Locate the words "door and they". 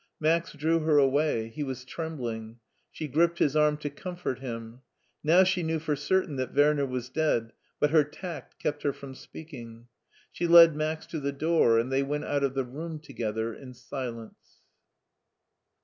11.31-12.01